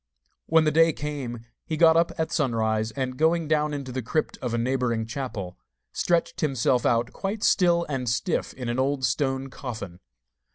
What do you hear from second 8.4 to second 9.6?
in an old stone